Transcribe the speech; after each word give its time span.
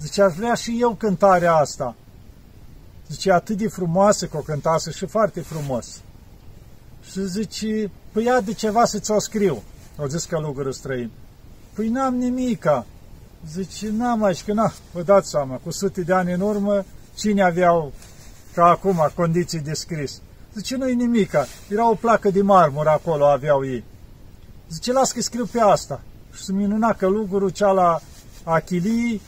Zice, 0.00 0.22
aș 0.22 0.34
vrea 0.34 0.54
și 0.54 0.76
eu 0.80 0.94
cântarea 0.94 1.54
asta. 1.54 1.94
Zice, 3.08 3.32
atât 3.32 3.56
de 3.56 3.68
frumoasă 3.68 4.26
că 4.26 4.36
o 4.36 4.40
cântase 4.40 4.90
și 4.90 5.06
foarte 5.06 5.40
frumos. 5.40 6.00
Și 7.10 7.26
zice, 7.26 7.90
păi 8.12 8.24
ia 8.24 8.40
de 8.40 8.52
ceva 8.52 8.84
să 8.84 8.98
ți-o 8.98 9.20
scriu. 9.20 9.62
O 9.96 10.06
zis 10.06 10.24
călugărul 10.24 10.72
străin. 10.72 11.10
Păi 11.74 11.88
n-am 11.88 12.14
nimica. 12.14 12.86
Zice, 13.52 13.90
n-am 13.90 14.22
aici, 14.22 14.44
că 14.44 14.52
na, 14.52 14.72
vă 14.92 15.02
dați 15.02 15.30
seama, 15.30 15.56
cu 15.56 15.70
sute 15.70 16.00
de 16.00 16.12
ani 16.12 16.32
în 16.32 16.40
urmă, 16.40 16.84
cine 17.14 17.42
aveau 17.42 17.92
ca 18.54 18.64
acum 18.64 19.10
condiții 19.14 19.60
de 19.60 19.72
scris? 19.72 20.20
Zice, 20.54 20.76
nu-i 20.76 20.94
nimica, 20.94 21.46
era 21.68 21.90
o 21.90 21.94
placă 21.94 22.30
de 22.30 22.42
marmură 22.42 22.88
acolo, 22.88 23.26
aveau 23.26 23.64
ei. 23.64 23.84
Zice, 24.70 24.92
las 24.92 25.12
că 25.12 25.20
scriu 25.20 25.46
pe 25.46 25.60
asta. 25.60 26.00
Și 26.32 26.44
se 26.44 26.52
minuna 26.52 26.92
călugărul 26.92 27.50
cea 27.50 27.70
la 27.70 28.00
Achilii, 28.44 29.20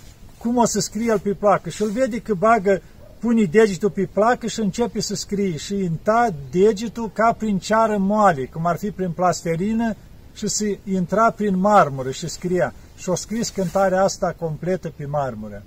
cum 0.43 0.57
o 0.57 0.65
să 0.65 0.81
scrie 0.81 1.07
el 1.11 1.19
pe 1.19 1.35
placă. 1.35 1.69
Și 1.69 1.83
îl 1.83 1.91
vede 1.91 2.21
că 2.21 2.35
bagă, 2.35 2.83
pune 3.19 3.45
degetul 3.45 3.91
pe 3.91 4.09
placă 4.13 4.47
și 4.47 4.61
începe 4.61 5.01
să 5.01 5.15
scrie. 5.15 5.57
Și 5.57 5.75
inta 5.75 6.35
degetul 6.51 7.11
ca 7.13 7.33
prin 7.33 7.59
ceară 7.59 7.97
moale, 7.97 8.45
cum 8.45 8.67
ar 8.67 8.77
fi 8.77 8.91
prin 8.91 9.11
plasterină, 9.11 9.97
și 10.35 10.49
se 10.49 10.79
intra 10.85 11.31
prin 11.31 11.59
marmură 11.59 12.11
și 12.11 12.29
scria. 12.29 12.75
Și 12.97 13.09
o 13.09 13.15
scris 13.15 13.49
cântarea 13.49 14.03
asta 14.03 14.35
completă 14.39 14.93
pe 14.97 15.07
marmură. 15.07 15.63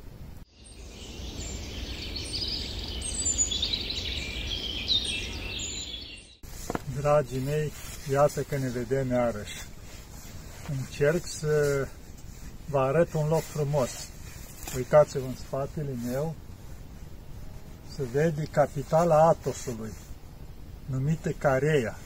Dragii 7.00 7.42
mei, 7.46 7.72
iată 8.12 8.42
că 8.42 8.58
ne 8.58 8.70
vedem 8.70 9.10
iarăși. 9.12 9.64
Încerc 10.80 11.26
să 11.26 11.88
vă 12.70 12.80
arăt 12.80 13.14
un 13.14 13.28
loc 13.30 13.42
frumos. 13.42 14.08
Uitați-vă 14.76 15.26
în 15.26 15.36
spatele 15.36 15.96
meu, 16.06 16.36
se 17.96 18.04
vede 18.12 18.44
capitala 18.52 19.28
Atosului, 19.28 19.92
numită 20.86 21.30
Careia. 21.30 21.98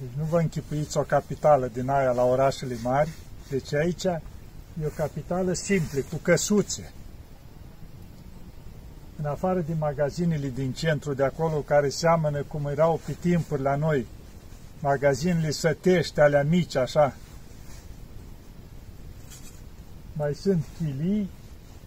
Deci 0.00 0.18
nu 0.18 0.24
vă 0.24 0.40
închipuiți 0.40 0.96
o 0.96 1.02
capitală 1.02 1.66
din 1.66 1.88
aia 1.88 2.10
la 2.10 2.24
orașele 2.24 2.76
mari, 2.82 3.10
deci 3.48 3.74
aici 3.74 4.04
e 4.04 4.20
o 4.84 4.88
capitală 4.96 5.52
simplă, 5.52 6.00
cu 6.00 6.16
căsuțe. 6.16 6.92
În 9.18 9.24
afară 9.24 9.60
de 9.60 9.74
magazinele 9.78 10.48
din 10.48 10.72
centru 10.72 11.14
de 11.14 11.24
acolo, 11.24 11.56
care 11.56 11.88
seamănă 11.88 12.42
cum 12.42 12.66
erau 12.66 13.00
pe 13.06 13.12
timpuri 13.20 13.62
la 13.62 13.76
noi, 13.76 14.06
magazinele 14.80 15.50
sătești, 15.50 16.20
alea 16.20 16.42
mici, 16.42 16.76
așa. 16.76 17.14
Mai 20.16 20.34
sunt 20.34 20.64
chilii, 20.78 21.30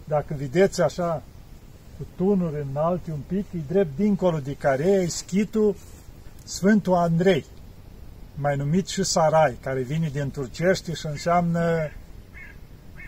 dacă 0.07 0.35
vedeți 0.37 0.81
așa, 0.81 1.23
cu 1.97 2.05
tunuri 2.15 2.65
înalte 2.71 3.11
un 3.11 3.21
pic, 3.27 3.45
e 3.53 3.57
drept 3.67 3.95
dincolo 3.95 4.37
de 4.37 4.53
care 4.53 4.83
e 4.83 5.07
schitul 5.07 5.75
Sfântul 6.43 6.93
Andrei 6.93 7.45
mai 8.39 8.55
numit 8.55 8.87
și 8.87 9.03
sarai, 9.03 9.57
care 9.61 9.81
vine 9.81 10.09
din 10.13 10.31
turcește 10.31 10.93
și 10.93 11.05
înseamnă 11.05 11.91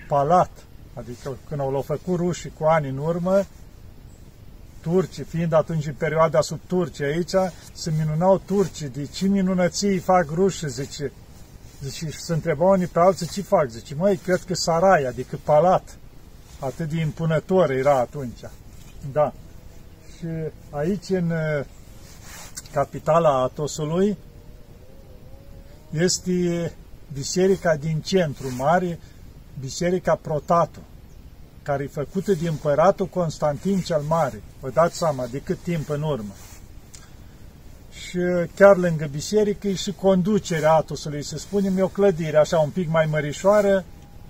palat. 0.07 0.49
Adică 0.93 1.37
când 1.47 1.59
au 1.59 1.81
făcut 1.81 2.15
rușii 2.15 2.53
cu 2.57 2.63
ani 2.63 2.89
în 2.89 2.97
urmă, 2.97 3.45
turcii, 4.81 5.23
fiind 5.23 5.53
atunci 5.53 5.85
în 5.85 5.93
perioada 5.93 6.41
sub 6.41 6.59
Turcia 6.67 7.05
aici, 7.05 7.53
se 7.73 7.93
minunau 7.97 8.41
turcii, 8.45 8.89
de 8.89 9.05
ce 9.05 9.27
minunății 9.27 9.97
fac 9.97 10.29
rușii, 10.29 10.69
zice. 10.69 11.11
Zice, 11.83 12.09
și 12.09 12.19
se 12.19 12.33
întrebau 12.33 12.69
unii 12.69 12.87
pe 12.87 12.99
alții 12.99 13.27
ce 13.27 13.41
fac. 13.41 13.69
Zice, 13.69 13.95
măi, 13.95 14.17
cred 14.17 14.43
că 14.43 14.55
sarai, 14.55 15.03
adică 15.03 15.39
palat. 15.43 15.97
Atât 16.59 16.89
de 16.89 16.99
impunător 16.99 17.71
era 17.71 17.99
atunci. 17.99 18.39
Da. 19.11 19.33
Și 20.17 20.25
aici, 20.69 21.09
în 21.09 21.29
uh, 21.29 21.65
capitala 22.71 23.41
Atosului, 23.41 24.17
este 25.91 26.73
biserica 27.13 27.75
din 27.75 28.01
centru 28.01 28.55
mare, 28.55 28.99
biserica 29.59 30.15
Protato, 30.15 30.79
care 31.63 31.83
e 31.83 31.87
făcută 31.87 32.33
de 32.33 32.47
împăratul 32.47 33.05
Constantin 33.05 33.79
cel 33.81 34.01
Mare. 34.01 34.43
Vă 34.59 34.69
dați 34.69 34.97
seama 34.97 35.27
de 35.27 35.39
cât 35.39 35.57
timp 35.59 35.89
în 35.89 36.01
urmă. 36.01 36.33
Și 38.07 38.19
chiar 38.55 38.77
lângă 38.77 39.07
biserică 39.11 39.67
e 39.67 39.73
și 39.73 39.91
conducerea 39.91 40.73
Atosului, 40.73 41.23
să 41.23 41.37
spunem, 41.37 41.77
e 41.77 41.81
o 41.81 41.87
clădire 41.87 42.37
așa 42.37 42.59
un 42.59 42.69
pic 42.69 42.89
mai 42.89 43.05
mărișoară, 43.05 43.85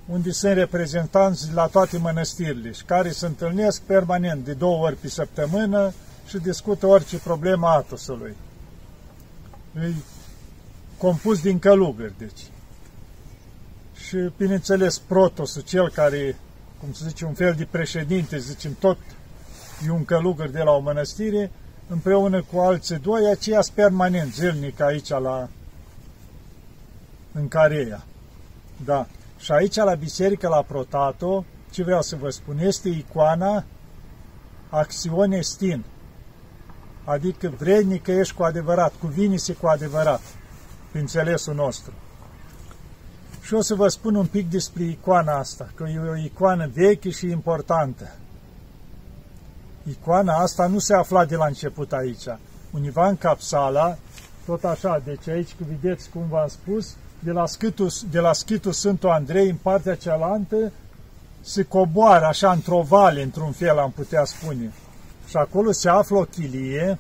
unde 0.06 0.32
sunt 0.32 0.54
reprezentanți 0.54 1.54
la 1.54 1.68
toate 1.68 1.98
mănăstirile 1.98 2.72
și 2.72 2.84
care 2.84 3.12
se 3.12 3.26
întâlnesc 3.26 3.82
permanent 3.82 4.46
de 4.46 4.54
două 4.54 4.86
ori 4.86 4.96
pe 4.96 5.10
săptămână 5.10 5.94
și 6.28 6.38
discută 6.38 6.88
orice 6.88 7.18
problemă 7.18 7.68
a 7.68 7.76
Atosului 7.76 8.36
compus 11.00 11.42
din 11.42 11.60
călugări, 11.60 12.14
deci. 12.18 12.42
Și, 14.08 14.18
bineînțeles, 14.38 14.98
Protosul, 14.98 15.62
cel 15.62 15.90
care, 15.90 16.36
cum 16.80 16.94
să 16.94 17.06
zice, 17.08 17.26
un 17.26 17.34
fel 17.34 17.54
de 17.54 17.68
președinte, 17.72 18.38
zicem, 18.38 18.76
tot 18.80 18.98
e 19.86 19.92
un 19.92 20.06
călugăr 20.06 20.50
de 20.50 20.62
la 20.62 20.72
o 20.72 20.80
mănăstire, 20.80 21.52
împreună 21.90 22.44
cu 22.44 22.60
alții 22.60 22.98
doi, 22.98 23.30
aceia 23.30 23.64
permanent, 23.74 24.34
zilnic 24.34 24.80
aici 24.80 25.10
la 25.10 25.50
în 27.32 27.48
Careia. 27.48 28.04
Da. 28.86 29.08
Și 29.38 29.52
aici 29.52 29.76
la 29.76 29.94
biserică, 29.94 30.48
la 30.48 30.62
Protato, 30.62 31.46
ce 31.72 31.84
vreau 31.84 32.02
să 32.02 32.16
vă 32.16 32.30
spun, 32.30 32.58
este 32.60 32.90
icoana 32.90 33.64
Acțiune 34.70 35.42
Stin. 35.42 35.84
Adică 37.04 37.54
vrednic 37.58 38.04
că 38.04 38.12
ești 38.12 38.34
cu 38.34 38.44
adevărat, 38.44 38.94
cuvine-se 39.00 39.54
cu 39.54 39.68
adevărat 39.68 40.22
prin 40.90 41.02
înțelesul 41.02 41.54
nostru. 41.54 41.94
Și 43.42 43.54
o 43.54 43.62
să 43.62 43.76
vă 43.76 43.88
spun 43.88 44.16
un 44.16 44.26
pic 44.26 44.50
despre 44.50 44.84
icoana 44.84 45.38
asta, 45.38 45.70
că 45.76 45.86
e 45.88 46.10
o 46.10 46.18
icoană 46.18 46.70
veche 46.74 47.10
și 47.10 47.30
importantă. 47.30 48.16
Icoana 49.84 50.34
asta 50.34 50.68
nu 50.68 50.80
se 50.80 50.94
afla 50.94 51.26
de 51.26 51.36
la 51.36 51.46
început 51.46 51.94
aici. 51.94 52.26
Univa 52.72 53.08
în 53.08 53.18
capsala, 53.18 53.98
tot 54.46 54.64
așa, 54.64 55.02
deci 55.06 55.28
aici, 55.28 55.56
că 55.58 55.64
vedeți 55.68 56.10
cum 56.10 56.26
v-am 56.30 56.48
spus, 56.48 56.96
de 57.20 57.32
la, 57.32 57.46
schitul, 57.46 57.92
de 58.12 58.20
la 58.20 58.34
schitul 58.34 58.72
Sfântul 58.72 59.10
Andrei, 59.10 59.50
în 59.50 59.56
partea 59.62 59.96
cealaltă, 59.96 60.72
se 61.42 61.64
coboară 61.64 62.26
așa 62.26 62.52
într-o 62.52 62.82
vale, 62.82 63.24
într-un 63.24 63.52
fel 63.52 63.80
am 63.80 63.92
putea 63.92 64.26
spune. 64.26 64.74
Și 65.28 65.38
acolo 65.38 65.72
se 65.72 65.90
află 65.90 66.18
o 66.18 66.24
chilie, 66.24 67.00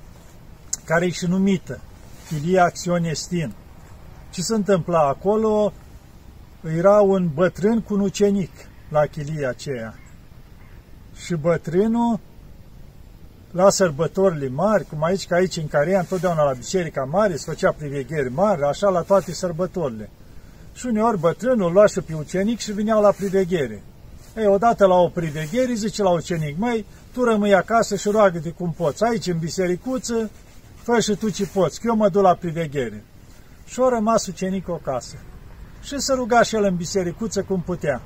care 0.84 1.06
e 1.06 1.10
și 1.10 1.26
numită, 1.26 1.80
chilia 2.28 2.64
Acționestin. 2.64 3.54
Ce 4.30 4.42
se 4.42 4.56
întâmpla 4.56 5.08
acolo? 5.08 5.74
Era 6.78 7.02
un 7.02 7.30
bătrân 7.34 7.82
cu 7.82 7.94
un 7.94 8.00
ucenic 8.00 8.52
la 8.90 9.06
chilia 9.06 9.50
aceea. 9.50 10.00
Și 11.16 11.34
bătrânul, 11.36 12.20
la 13.52 13.70
sărbătorile 13.70 14.48
mari, 14.48 14.86
cum 14.86 15.04
aici, 15.04 15.28
ca 15.28 15.36
aici 15.36 15.58
în 15.58 15.68
care 15.68 15.98
întotdeauna 15.98 16.44
la 16.44 16.54
biserica 16.54 17.04
mare, 17.04 17.36
se 17.36 17.44
făcea 17.50 17.72
privegheri 17.72 18.32
mari, 18.32 18.64
așa 18.64 18.90
la 18.90 19.02
toate 19.02 19.34
sărbătorile. 19.34 20.10
Și 20.74 20.86
uneori 20.86 21.20
bătrânul 21.20 21.72
lua 21.72 21.88
și 21.88 22.02
pe 22.02 22.14
ucenic 22.14 22.60
și 22.60 22.72
vinea 22.72 22.96
la 22.96 23.12
priveghere. 23.12 23.82
Ei, 24.38 24.46
odată 24.46 24.86
la 24.86 24.96
o 24.96 25.08
priveghere, 25.08 25.74
zice 25.74 26.04
la 26.04 26.10
ucenic, 26.10 26.58
măi, 26.58 26.86
tu 27.14 27.24
rămâi 27.24 27.54
acasă 27.54 27.96
și 27.96 28.10
roagă-te 28.10 28.50
cum 28.50 28.74
poți. 28.78 29.04
Aici, 29.04 29.28
în 29.28 29.38
bisericuță, 29.38 30.30
fă 30.82 31.00
și 31.00 31.16
tu 31.16 31.30
ce 31.30 31.46
poți, 31.54 31.80
că 31.80 31.88
eu 31.88 31.96
mă 31.96 32.10
duc 32.10 32.22
la 32.22 32.36
priveghere 32.36 33.04
și 33.66 33.80
a 33.82 33.90
rămas 33.90 34.28
ucenicul 34.28 34.82
acasă. 34.84 35.16
Și 35.82 36.00
să 36.00 36.14
ruga 36.14 36.44
și 36.44 36.56
el 36.56 36.64
în 36.64 36.76
bisericuță 36.76 37.42
cum 37.42 37.62
putea. 37.62 38.02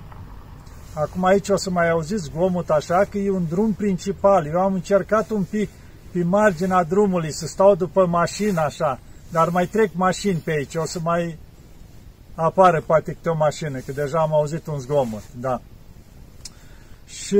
Acum 0.94 1.24
aici 1.24 1.50
o 1.50 1.56
să 1.56 1.69
mai 1.69 1.90
auziți 1.90 2.24
zgomot 2.24 2.69
așa 2.69 3.06
că 3.10 3.18
e 3.18 3.30
un 3.30 3.45
drum 3.50 3.74
principal. 3.74 4.45
Eu 4.45 4.60
am 4.60 4.74
încercat 4.74 5.30
un 5.30 5.44
pic 5.44 5.69
pe 6.12 6.24
marginea 6.24 6.84
drumului 6.84 7.31
să 7.31 7.48
stau 7.48 7.75
după 7.75 8.06
mașină 8.06 8.62
așa, 8.62 9.00
dar 9.31 9.50
mai 9.50 9.68
trec 9.68 9.90
mașini 9.94 10.40
pe 10.40 10.51
aici, 10.51 10.75
o 10.75 10.86
să 10.86 11.00
mai 11.04 11.38
apară 12.36 12.81
poate 12.86 13.12
câte 13.12 13.30
o 13.30 13.36
mașină, 13.36 13.80
că 13.80 13.92
deja 13.92 14.19
am 14.19 14.34
auzit 14.34 14.68
un 14.68 14.80
zgomot, 14.80 15.24
da. 15.40 15.62
Și 17.06 17.38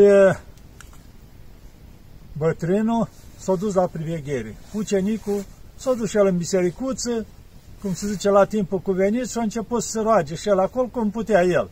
bătrânul 2.38 3.10
s-a 3.38 3.56
dus 3.56 3.74
la 3.74 3.88
priveghere. 3.88 4.56
Ucenicul 4.74 5.46
s-a 5.76 5.94
dus 5.94 6.10
și 6.10 6.18
el 6.18 6.26
în 6.26 6.38
bisericuță, 6.38 7.26
cum 7.82 7.94
se 7.94 8.08
zice, 8.08 8.30
la 8.30 8.46
timpul 8.46 8.80
cuvenit 8.80 9.30
și 9.30 9.38
a 9.38 9.42
început 9.42 9.84
să 9.84 9.90
se 9.90 10.00
roage 10.00 10.36
și 10.36 10.50
el 10.50 10.60
acolo 10.60 10.88
cum 10.88 11.10
putea 11.10 11.44
el. 11.44 11.70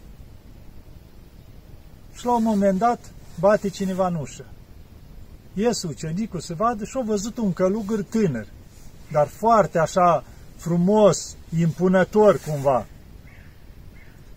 Și 2.13 2.25
la 2.25 2.35
un 2.35 2.43
moment 2.43 2.77
dat 2.77 2.99
bate 3.39 3.69
cineva 3.69 4.07
în 4.07 4.15
ușă. 4.15 4.45
Ies 5.53 5.83
ucenicul 5.83 6.39
să 6.39 6.53
vadă 6.53 6.85
și 6.85 6.97
a 6.97 7.01
văzut 7.01 7.37
un 7.37 7.53
călugăr 7.53 8.01
tânăr, 8.01 8.47
dar 9.11 9.27
foarte 9.27 9.79
așa 9.79 10.23
frumos, 10.55 11.35
impunător 11.59 12.39
cumva, 12.47 12.85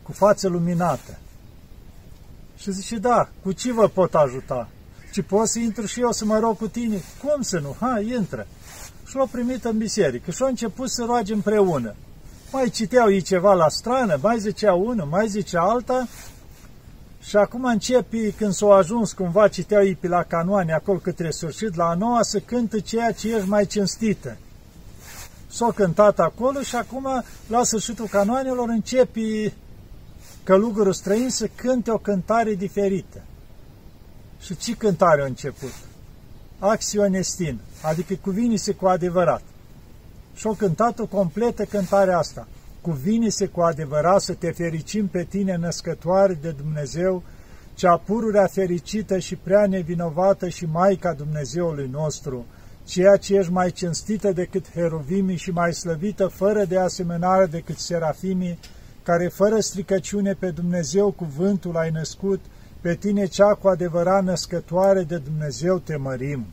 cu 0.03 0.13
față 0.13 0.49
luminată. 0.49 1.19
Și 2.57 2.73
zice, 2.73 2.97
da, 2.97 3.29
cu 3.43 3.53
ce 3.53 3.73
vă 3.73 3.89
pot 3.89 4.15
ajuta? 4.15 4.69
Și 5.13 5.23
pot 5.23 5.49
să 5.49 5.59
intru 5.59 5.87
și 5.87 6.01
eu 6.01 6.13
să 6.13 6.25
mă 6.25 6.39
rog 6.39 6.57
cu 6.57 6.69
tine? 6.69 7.03
Cum 7.23 7.43
să 7.43 7.59
nu? 7.59 7.77
Ha, 7.81 8.01
intră. 8.01 8.47
Și 9.07 9.17
l-au 9.17 9.27
primit 9.27 9.65
în 9.65 9.79
biserică 9.79 10.31
și 10.31 10.43
au 10.43 10.49
început 10.49 10.91
să 10.91 11.05
roage 11.05 11.33
împreună. 11.33 11.95
Mai 12.53 12.69
citeau 12.69 13.11
ei 13.11 13.23
ceva 13.23 13.53
la 13.53 13.69
strană, 13.69 14.19
mai 14.23 14.39
zicea 14.39 14.75
unul, 14.75 15.07
mai 15.07 15.29
zicea 15.29 15.61
alta 15.61 16.07
și 17.27 17.37
acum 17.37 17.65
începi, 17.65 18.33
când 18.33 18.53
s-au 18.53 18.73
ajuns 18.73 19.13
cumva, 19.13 19.49
citeau 19.49 19.85
ei 19.85 19.95
pe 19.95 20.09
la 20.09 20.23
canoane, 20.23 20.73
acolo 20.73 20.99
către 20.99 21.31
sfârșit, 21.31 21.75
la 21.75 21.89
a 21.89 21.95
noua, 21.95 22.23
să 22.23 22.39
cântă 22.39 22.81
ceea 22.81 23.13
ce 23.13 23.35
ești 23.35 23.49
mai 23.49 23.67
cinstită. 23.67 24.37
S-au 25.47 25.73
cântat 25.73 26.19
acolo 26.19 26.61
și 26.61 26.77
acum, 26.77 27.25
la 27.47 27.65
sfârșitul 27.65 28.07
canoanelor, 28.07 28.69
începi 28.69 29.53
călugărul 30.43 30.93
străin 30.93 31.31
să 31.31 31.49
cânte 31.55 31.91
o 31.91 31.99
cântare 31.99 32.55
diferită. 32.55 33.23
Și 34.41 34.57
ce 34.57 34.75
cântare 34.77 35.23
a 35.23 35.25
început? 35.25 35.73
Acționestin, 36.59 37.61
adică 37.83 38.15
cuvini-se 38.21 38.73
cu 38.73 38.87
adevărat. 38.87 39.43
Și-o 40.35 40.53
cântat 40.53 40.99
o 40.99 41.07
completă 41.07 41.65
cântare 41.65 42.13
asta. 42.13 42.47
Cuvini-se 42.85 43.47
cu 43.47 43.61
adevărat 43.61 44.21
să 44.21 44.33
te 44.33 44.51
fericim 44.51 45.07
pe 45.07 45.23
tine, 45.23 45.57
născătoare 45.57 46.39
de 46.41 46.51
Dumnezeu, 46.51 47.23
cea 47.75 47.97
pururea 47.97 48.47
fericită 48.47 49.19
și 49.19 49.37
prea 49.37 49.67
nevinovată 49.67 50.49
și 50.49 50.67
Maica 50.67 51.13
Dumnezeului 51.13 51.89
nostru, 51.93 52.47
ceea 52.85 53.17
ce 53.17 53.35
ești 53.35 53.53
mai 53.53 53.71
cinstită 53.71 54.33
decât 54.33 54.71
herovimii 54.71 55.37
și 55.37 55.51
mai 55.51 55.73
slăvită 55.75 56.27
fără 56.27 56.65
de 56.65 56.79
asemănare 56.79 57.47
decât 57.47 57.79
serafimii, 57.79 58.59
care 59.03 59.29
fără 59.29 59.61
stricăciune 59.61 60.33
pe 60.33 60.51
Dumnezeu 60.51 61.11
cuvântul 61.11 61.77
ai 61.77 61.91
născut, 61.91 62.41
pe 62.81 62.95
tine 62.95 63.27
cea 63.27 63.55
cu 63.55 63.69
adevărat 63.69 64.25
născătoare 64.25 65.03
de 65.03 65.17
Dumnezeu 65.17 65.79
te 65.79 65.97
mărim. 65.97 66.47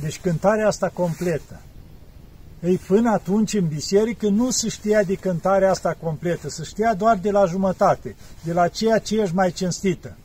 Deci 0.00 0.20
cântarea 0.20 0.66
asta 0.66 0.88
completă. 0.88 1.60
Ei, 2.60 2.76
până 2.76 3.10
atunci 3.10 3.54
în 3.54 3.66
biserică 3.66 4.28
nu 4.28 4.50
se 4.50 4.68
știa 4.68 5.02
de 5.02 5.14
cântarea 5.14 5.70
asta 5.70 5.96
completă, 6.02 6.48
se 6.48 6.62
știa 6.62 6.94
doar 6.94 7.16
de 7.16 7.30
la 7.30 7.44
jumătate, 7.44 8.16
de 8.42 8.52
la 8.52 8.68
ceea 8.68 8.98
ce 8.98 9.20
ești 9.20 9.34
mai 9.34 9.52
cinstită. 9.52 10.16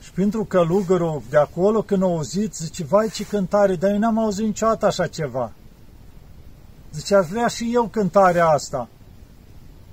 Și 0.00 0.12
pentru 0.12 0.44
călugărul 0.44 1.22
de 1.30 1.36
acolo, 1.36 1.82
când 1.82 2.02
a 2.02 2.06
auzit, 2.06 2.54
zice, 2.54 2.84
vai 2.84 3.08
ce 3.08 3.24
cântare, 3.24 3.76
dar 3.76 3.90
eu 3.90 3.98
n-am 3.98 4.18
auzit 4.18 4.44
niciodată 4.44 4.86
așa 4.86 5.06
ceva. 5.06 5.52
Zice, 6.94 7.14
aș 7.14 7.26
vrea 7.26 7.46
și 7.46 7.70
eu 7.74 7.88
cântarea 7.88 8.48
asta. 8.48 8.88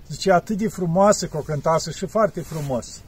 Zice, 0.10 0.31
atât 0.31 0.57
de 0.57 0.68
frumoasă 0.68 1.25
că 1.25 1.38
o 1.38 1.42
cântase 1.42 1.92
și 1.92 2.06
foarte 2.06 2.42
frumos. 2.42 3.02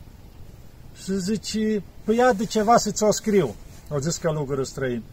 Și 1.03 1.19
zice, 1.19 1.83
păi 2.03 2.15
ia 2.15 2.33
de 2.33 2.45
ceva 2.45 2.77
să 2.77 2.91
ți-o 2.91 3.11
scriu. 3.11 3.55
O 3.89 3.99
zis 3.99 4.17
călugărul 4.17 4.65
străin. 4.65 5.03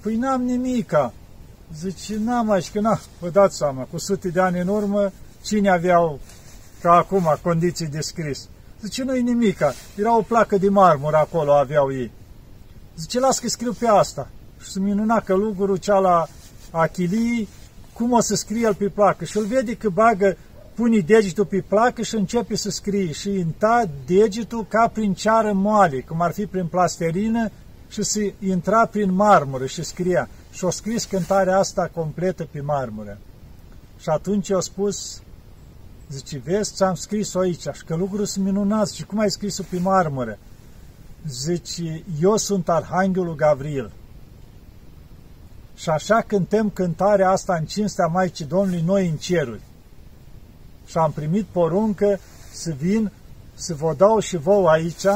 Păi 0.00 0.16
n-am 0.16 0.42
nimica. 0.42 1.12
Zice, 1.74 2.16
n-am 2.18 2.50
aici, 2.50 2.70
că 2.70 2.80
na, 2.80 3.00
vă 3.20 3.28
dați 3.28 3.56
seama, 3.56 3.82
cu 3.82 3.98
sute 3.98 4.28
de 4.28 4.40
ani 4.40 4.60
în 4.60 4.68
urmă, 4.68 5.12
cine 5.42 5.70
aveau 5.70 6.20
ca 6.80 6.92
acum 6.92 7.38
condiții 7.42 7.86
de 7.86 8.00
scris? 8.00 8.48
Zice, 8.82 9.02
nu-i 9.02 9.22
nimica, 9.22 9.72
era 9.96 10.16
o 10.16 10.22
placă 10.22 10.58
de 10.58 10.68
marmură 10.68 11.16
acolo, 11.16 11.52
aveau 11.52 11.92
ei. 11.92 12.10
Zice, 12.96 13.20
las 13.20 13.38
că 13.38 13.48
scriu 13.48 13.72
pe 13.72 13.86
asta. 13.86 14.28
Și 14.60 14.70
se 14.70 14.80
minuna 14.80 15.20
călugărul 15.20 15.76
cea 15.76 15.98
la 15.98 16.26
Achilii, 16.70 17.48
cum 17.92 18.12
o 18.12 18.20
să 18.20 18.34
scrie 18.34 18.60
el 18.60 18.74
pe 18.74 18.88
placă. 18.88 19.24
Și 19.24 19.36
îl 19.36 19.44
vede 19.44 19.74
că 19.74 19.88
bagă, 19.88 20.36
pune 20.74 20.98
degetul 20.98 21.44
pe 21.44 21.64
placă 21.68 22.02
și 22.02 22.14
începe 22.14 22.56
să 22.56 22.70
scrie. 22.70 23.12
Și 23.12 23.30
inta 23.30 23.84
degetul 24.06 24.66
ca 24.68 24.90
prin 24.92 25.14
ceară 25.14 25.52
moale, 25.52 26.00
cum 26.00 26.20
ar 26.20 26.32
fi 26.32 26.46
prin 26.46 26.66
plasterină, 26.66 27.50
și 27.88 28.02
se 28.02 28.34
intra 28.38 28.86
prin 28.86 29.14
marmură 29.14 29.66
și 29.66 29.84
scria. 29.84 30.28
Și 30.56 30.64
a 30.64 30.70
scris 30.70 31.04
cântarea 31.04 31.58
asta 31.58 31.90
completă 31.94 32.48
pe 32.50 32.60
marmură. 32.60 33.18
Și 33.98 34.08
atunci 34.08 34.50
a 34.50 34.60
spus, 34.60 35.22
zice, 36.08 36.38
vezi 36.38 36.76
ce 36.76 36.84
am 36.84 36.94
scris-o 36.94 37.38
aici? 37.38 37.60
Și 37.60 37.84
că 37.86 37.94
lucrul 37.94 38.24
sunt 38.24 38.44
minunat. 38.44 38.88
Și 38.88 39.04
cum 39.04 39.18
ai 39.18 39.30
scris-o 39.30 39.62
pe 39.70 39.78
marmură? 39.78 40.38
Zice, 41.28 42.04
eu 42.20 42.36
sunt 42.36 42.68
Arhanghelul 42.68 43.34
Gavril. 43.34 43.90
Și 45.74 45.88
așa 45.88 46.20
cântăm 46.26 46.70
cântarea 46.70 47.30
asta 47.30 47.54
în 47.54 47.64
cinstea 47.64 48.06
Maicii 48.06 48.44
Domnului 48.44 48.82
noi 48.82 49.08
în 49.08 49.16
ceruri. 49.16 49.62
Și 50.86 50.98
am 50.98 51.12
primit 51.12 51.44
poruncă 51.44 52.18
să 52.52 52.70
vin 52.70 53.12
să 53.54 53.74
vă 53.74 53.94
dau 53.96 54.18
și 54.18 54.36
vouă 54.36 54.70
aici 54.70 55.06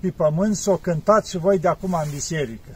pe 0.00 0.10
pământ 0.10 0.56
să 0.56 0.70
o 0.70 0.76
cântați 0.76 1.30
și 1.30 1.38
voi 1.38 1.58
de 1.58 1.68
acum 1.68 1.92
în 1.92 2.10
biserică. 2.10 2.70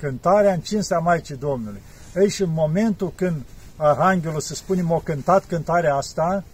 Cântarea 0.00 0.52
în 0.52 0.60
cinstea 0.60 0.98
Maicii 0.98 1.36
Domnului. 1.36 1.80
Ei, 2.16 2.30
și 2.30 2.42
în 2.42 2.52
momentul 2.52 3.12
când 3.14 3.42
Arhanghelul, 3.76 4.40
să 4.40 4.54
spunem, 4.54 4.90
o 4.90 5.00
cântat 5.04 5.44
cântarea 5.44 5.94
asta, 5.94 6.44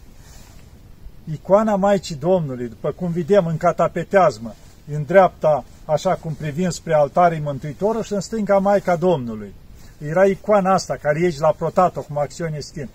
icoana 1.33 1.77
Maicii 1.77 2.15
Domnului, 2.15 2.69
după 2.69 2.91
cum 2.91 3.11
vedem 3.11 3.47
în 3.47 3.57
catapeteazmă, 3.57 4.55
în 4.93 5.03
dreapta, 5.03 5.65
așa 5.85 6.15
cum 6.15 6.33
privim 6.33 6.71
spre 6.71 6.95
altarii 6.95 7.41
Mântuitorul 7.41 8.03
și 8.03 8.13
în 8.13 8.21
stânga 8.21 8.59
Maica 8.59 8.97
Domnului. 8.97 9.55
Era 9.99 10.25
icoana 10.25 10.73
asta, 10.73 10.97
care 11.03 11.21
ești 11.21 11.41
la 11.41 11.55
protat-o, 11.59 12.01
cum 12.01 12.19
acțiune 12.19 12.59
stin. 12.59 12.89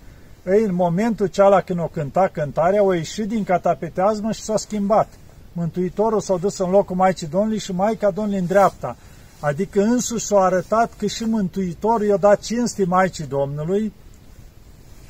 Ei, 0.48 0.64
în 0.64 0.74
momentul 0.74 1.28
ceala 1.28 1.62
când 1.62 1.80
o 1.80 1.88
cânta 1.88 2.28
cântarea, 2.28 2.84
o 2.84 2.94
ieșit 2.94 3.28
din 3.28 3.44
catapeteazmă 3.44 4.32
și 4.32 4.42
s-a 4.42 4.58
schimbat. 4.58 5.08
Mântuitorul 5.54 6.20
s-a 6.20 6.36
dus 6.36 6.58
în 6.58 6.70
locul 6.70 6.96
Maicii 6.96 7.28
Domnului 7.28 7.60
și 7.60 7.72
Maica 7.72 8.12
Domnului 8.12 8.40
în 8.40 8.46
dreapta. 8.46 8.96
Adică 9.42 9.82
însuși 9.82 10.26
s-a 10.26 10.40
arătat 10.40 10.92
că 10.98 11.06
și 11.06 11.24
Mântuitorul 11.24 12.06
i-a 12.06 12.18
dat 12.18 12.40
cinstii 12.40 12.86
Maicii 12.86 13.26
Domnului 13.26 13.94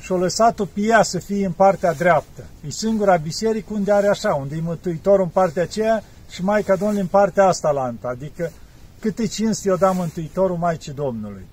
și 0.00 0.12
a 0.12 0.16
lăsat-o 0.16 0.64
pe 0.64 0.80
ea 0.80 1.02
să 1.02 1.18
fie 1.18 1.46
în 1.46 1.52
partea 1.52 1.92
dreaptă. 1.92 2.44
E 2.66 2.70
singura 2.70 3.16
biserică 3.16 3.72
unde 3.72 3.92
are 3.92 4.08
așa, 4.08 4.34
unde 4.34 4.56
e 4.56 4.60
Mântuitorul 4.60 5.22
în 5.24 5.28
partea 5.28 5.62
aceea 5.62 6.04
și 6.30 6.44
Maica 6.44 6.76
Domnului 6.76 7.00
în 7.00 7.06
partea 7.06 7.46
asta 7.46 7.70
la 7.70 7.82
alta. 7.82 8.08
Adică 8.08 8.52
câte 8.98 9.26
cinsti 9.26 9.66
i-a 9.66 9.76
dat 9.76 9.94
Mântuitorul 9.94 10.56
Maicii 10.56 10.92
Domnului. 10.92 11.46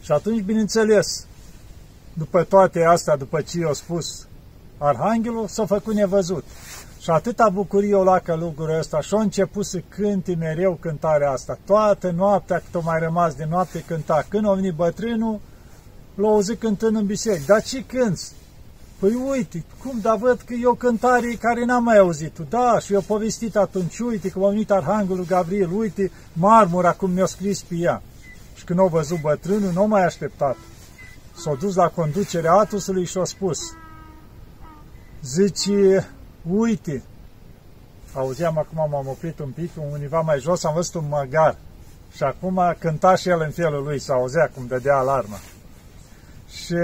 Și 0.00 0.12
atunci, 0.12 0.42
bineînțeles, 0.42 1.26
după 2.12 2.42
toate 2.42 2.84
astea, 2.84 3.16
după 3.16 3.40
ce 3.40 3.58
i-a 3.58 3.72
spus 3.72 4.26
Arhanghelul, 4.78 5.48
s-a 5.48 5.66
făcut 5.66 5.94
nevăzut. 5.94 6.44
Și 7.00 7.10
atâta 7.10 7.48
bucurie 7.48 7.94
o 7.94 8.04
la 8.04 8.18
călugurul 8.18 8.78
ăsta 8.78 9.00
și 9.00 9.14
a 9.14 9.20
început 9.20 9.66
să 9.66 9.82
cânte 9.88 10.34
mereu 10.34 10.78
cântarea 10.80 11.30
asta. 11.30 11.58
Toată 11.64 12.10
noaptea, 12.10 12.56
cât 12.64 12.74
o 12.74 12.80
mai 12.84 12.98
rămas 12.98 13.34
de 13.34 13.46
noapte, 13.50 13.84
cânta. 13.86 14.24
Când 14.28 14.48
a 14.48 14.52
venit 14.52 14.74
bătrânul, 14.74 15.40
l-a 16.14 16.28
auzit 16.28 16.58
cântând 16.58 16.96
în 16.96 17.06
biserică. 17.06 17.44
Dar 17.46 17.62
ce 17.62 17.84
cânți? 17.84 18.32
Păi 18.98 19.14
uite, 19.14 19.64
cum, 19.82 19.98
dar 20.02 20.16
văd 20.16 20.40
că 20.40 20.54
e 20.54 20.66
o 20.66 20.74
cântare 20.74 21.36
care 21.40 21.64
n-am 21.64 21.82
mai 21.82 21.98
auzit-o. 21.98 22.42
Da, 22.48 22.78
și 22.78 22.92
eu 22.92 23.00
povestit 23.00 23.56
atunci, 23.56 23.98
uite, 23.98 24.28
că 24.28 24.38
a 24.44 24.48
venit 24.48 24.70
Arhanghelul 24.70 25.26
Gabriel, 25.26 25.70
uite, 25.72 26.10
marmura 26.32 26.92
cum 26.92 27.10
mi-a 27.10 27.26
scris 27.26 27.62
pe 27.62 27.74
ea. 27.74 28.02
Și 28.54 28.64
când 28.64 28.78
au 28.78 28.88
văzut 28.88 29.20
bătrânul, 29.20 29.72
nu 29.72 29.86
mai 29.86 30.04
așteptat. 30.04 30.56
S-a 31.36 31.54
dus 31.60 31.74
la 31.74 31.88
conducerea 31.88 32.52
Atusului 32.52 33.04
și 33.04 33.18
a 33.18 33.24
spus, 33.24 33.58
zice, 35.22 36.08
uite, 36.42 37.02
auzeam 38.14 38.58
acum, 38.58 38.90
m-am 38.90 39.06
oprit 39.06 39.38
un 39.38 39.50
pic, 39.50 39.70
univa 39.92 40.20
mai 40.20 40.40
jos 40.40 40.64
am 40.64 40.74
văzut 40.74 40.94
un 40.94 41.08
măgar 41.08 41.56
și 42.16 42.22
acum 42.22 42.76
cânta 42.78 43.16
și 43.16 43.28
el 43.28 43.40
în 43.40 43.50
felul 43.50 43.82
lui, 43.82 43.98
să 43.98 44.12
auzea 44.12 44.50
cum 44.54 44.66
dădea 44.66 44.96
alarma. 44.96 45.38
Și 46.48 46.76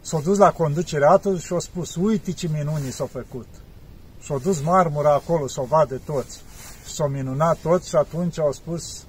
s-a 0.00 0.20
dus 0.20 0.38
la 0.38 0.52
conducerea 0.52 1.10
atunci 1.10 1.40
și 1.40 1.52
a 1.52 1.58
spus, 1.58 1.94
uite 1.94 2.32
ce 2.32 2.48
minuni 2.52 2.90
s-au 2.90 3.06
făcut. 3.06 3.46
S-a 4.22 4.38
dus 4.42 4.60
marmura 4.60 5.12
acolo 5.12 5.46
să 5.46 5.60
o 5.60 5.64
vadă 5.64 6.00
toți. 6.04 6.40
S-au 6.86 7.08
minunat 7.08 7.58
toți 7.62 7.88
și 7.88 7.96
atunci 7.96 8.38
au 8.38 8.52
spus 8.52 9.04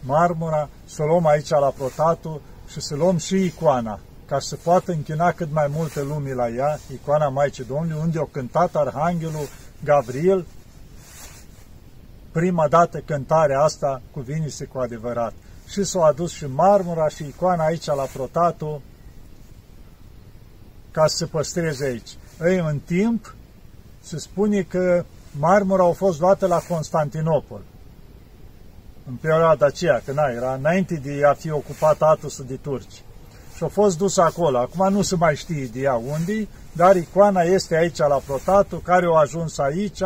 marmura, 0.00 0.68
să 0.84 1.02
luăm 1.02 1.26
aici 1.26 1.48
la 1.48 1.72
protatul 1.76 2.40
și 2.68 2.80
să 2.80 2.94
luăm 2.94 3.16
și 3.16 3.44
icoana 3.44 4.00
ca 4.30 4.38
să 4.38 4.56
poată 4.56 4.92
închina 4.92 5.32
cât 5.32 5.52
mai 5.52 5.66
multe 5.70 6.02
lumii 6.02 6.34
la 6.34 6.48
ea, 6.48 6.78
icoana 6.92 7.28
Maicii 7.28 7.64
Domnului, 7.64 8.02
unde 8.02 8.18
o 8.18 8.24
cântat 8.24 8.76
Arhanghelul 8.76 9.48
Gabriel, 9.84 10.46
prima 12.32 12.68
dată 12.68 12.98
cântarea 12.98 13.60
asta 13.60 14.02
cuvine-se 14.10 14.64
cu 14.64 14.78
adevărat. 14.78 15.32
Și 15.68 15.84
s-a 15.84 16.04
adus 16.04 16.32
și 16.32 16.46
marmura 16.46 17.08
și 17.08 17.24
icoana 17.26 17.64
aici 17.64 17.84
la 17.84 18.02
Protatul, 18.02 18.80
ca 20.90 21.06
să 21.06 21.16
se 21.16 21.26
păstreze 21.26 21.84
aici. 21.84 22.10
Ei, 22.44 22.58
în 22.58 22.78
timp, 22.78 23.34
se 24.00 24.18
spune 24.18 24.62
că 24.62 25.04
marmura 25.38 25.84
a 25.84 25.92
fost 25.92 26.20
luată 26.20 26.46
la 26.46 26.58
Constantinopol. 26.68 27.60
În 29.08 29.14
perioada 29.14 29.66
aceea, 29.66 30.02
că 30.04 30.12
na, 30.12 30.28
era 30.28 30.54
înainte 30.54 30.94
de 30.94 31.24
a 31.24 31.32
fi 31.32 31.50
ocupat 31.50 32.02
Atusul 32.02 32.44
de 32.48 32.56
turci 32.56 33.02
și 33.60 33.66
a 33.66 33.68
fost 33.68 33.98
dus 33.98 34.16
acolo. 34.16 34.58
Acum 34.58 34.92
nu 34.92 35.02
se 35.02 35.16
mai 35.16 35.36
știe 35.36 35.64
de 35.72 35.80
ea 35.80 35.94
unde 35.94 36.48
dar 36.72 36.96
icoana 36.96 37.40
este 37.42 37.76
aici 37.76 37.96
la 37.96 38.20
Protatu, 38.26 38.76
care 38.76 39.06
a 39.06 39.18
ajuns 39.18 39.58
aici 39.58 40.02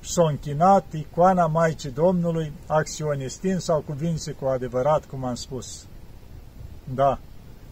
și 0.00 0.12
s-a 0.12 0.28
închinat 0.28 0.84
icoana 0.92 1.46
Maicii 1.46 1.90
Domnului, 1.90 2.52
acționistin 2.66 3.58
sau 3.58 3.80
cuvințe 3.86 4.30
cu 4.32 4.46
adevărat, 4.46 5.04
cum 5.04 5.24
am 5.24 5.34
spus. 5.34 5.84
Da, 6.94 7.18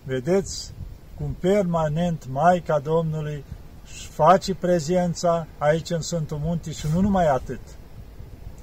vedeți 0.03 0.73
cum 1.19 1.37
permanent 1.41 2.27
Maica 2.31 2.79
Domnului 2.79 3.45
își 3.85 4.07
face 4.07 4.55
prezența 4.55 5.47
aici 5.59 5.91
în 5.91 6.01
Sfântul 6.01 6.41
Munte 6.43 6.71
și 6.71 6.87
nu 6.95 7.01
numai 7.01 7.27
atât. 7.27 7.61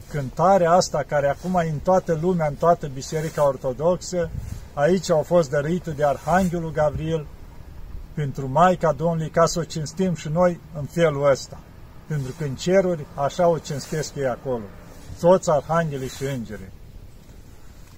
Cântarea 0.09 0.71
asta, 0.71 1.03
care 1.07 1.27
acum 1.27 1.55
e 1.55 1.69
în 1.69 1.79
toată 1.79 2.17
lumea, 2.21 2.47
în 2.47 2.55
toată 2.55 2.87
Biserica 2.93 3.47
Ortodoxă, 3.47 4.29
aici 4.73 5.09
au 5.09 5.21
fost 5.21 5.49
dăruite 5.49 5.91
de 5.91 6.05
Arhanghelul 6.05 6.71
Gabriel 6.71 7.25
pentru 8.13 8.47
Maica 8.47 8.91
Domnului 8.91 9.29
ca 9.29 9.45
să 9.45 9.59
o 9.59 9.63
cinstim 9.63 10.15
și 10.15 10.29
noi 10.29 10.59
în 10.77 10.85
felul 10.85 11.29
ăsta. 11.29 11.59
Pentru 12.07 12.33
că 12.37 12.43
în 12.43 12.55
ceruri 12.55 13.05
așa 13.15 13.47
o 13.47 13.57
cinstesc 13.57 14.15
ei 14.15 14.27
acolo. 14.27 14.63
Toți 15.19 15.49
arhanghelii 15.49 16.09
și 16.09 16.23
îngerii. 16.23 16.71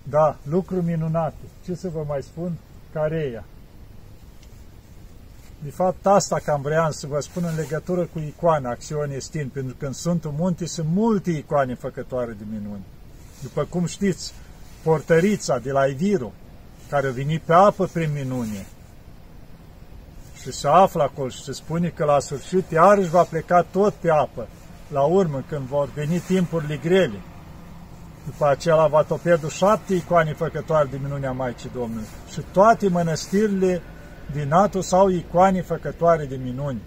Da, 0.03 0.37
lucru 0.49 0.81
minunate. 0.81 1.43
Ce 1.65 1.75
să 1.75 1.89
vă 1.89 2.03
mai 2.07 2.21
spun? 2.21 2.51
Careia. 2.93 3.43
De 5.63 5.69
fapt, 5.69 6.05
asta 6.05 6.39
cam 6.39 6.61
vreau 6.61 6.91
să 6.91 7.07
vă 7.07 7.19
spun 7.19 7.43
în 7.43 7.55
legătură 7.55 8.05
cu 8.13 8.19
icoana 8.19 8.69
acțiunii 8.69 9.21
Stin, 9.21 9.49
pentru 9.49 9.75
că 9.79 9.85
în 9.85 9.93
Sfântul 9.93 10.33
Munte 10.37 10.65
sunt 10.65 10.87
multe 10.93 11.31
icoane 11.31 11.75
făcătoare 11.75 12.31
de 12.31 12.43
minuni. 12.51 12.83
După 13.41 13.63
cum 13.69 13.85
știți, 13.85 14.33
portărița 14.83 15.59
de 15.59 15.71
la 15.71 15.87
Eviru, 15.87 16.33
care 16.93 17.07
a 17.07 17.11
venit 17.11 17.41
pe 17.41 17.53
apă 17.53 17.85
prin 17.85 18.09
minune, 18.13 18.65
și 20.41 20.51
se 20.51 20.67
află 20.67 21.03
acolo 21.03 21.29
și 21.29 21.43
se 21.43 21.51
spune 21.51 21.87
că 21.89 22.05
la 22.05 22.19
sfârșit 22.19 22.71
iarăși 22.71 23.09
va 23.09 23.23
pleca 23.23 23.61
tot 23.71 23.93
pe 23.93 24.09
apă, 24.09 24.47
la 24.91 25.01
urmă, 25.01 25.43
când 25.49 25.67
vor 25.67 25.89
veni 25.93 26.19
timpurile 26.19 26.77
grele. 26.77 27.21
După 28.25 28.47
aceea 28.47 28.75
la 28.75 28.87
Vatopedu 28.87 29.47
șapte 29.47 29.93
icoane 29.93 30.33
făcătoare 30.33 30.87
de 30.91 30.99
minunea 31.03 31.31
Maicii 31.31 31.69
Domnului 31.73 32.07
și 32.31 32.41
toate 32.51 32.87
mănăstirile 32.89 33.81
din 34.31 34.51
Atos 34.51 34.91
au 34.91 35.09
icoane 35.09 35.61
făcătoare 35.61 36.25
de 36.25 36.39
minuni. 36.43 36.81